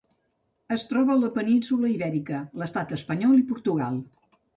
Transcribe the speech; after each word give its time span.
Es 0.75 0.85
troba 0.93 1.11
a 1.15 1.17
la 1.23 1.29
península 1.35 1.91
Ibèrica: 1.95 2.39
l'Estat 2.63 2.95
espanyol 2.97 3.37
i 3.43 3.45
Portugal. 3.53 4.01